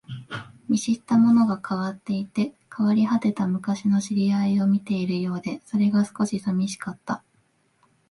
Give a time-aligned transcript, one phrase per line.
[0.67, 7.23] 見知ったものが変わっていて、変わり果てた昔の知り合いを見ているようで、それが少し寂しかった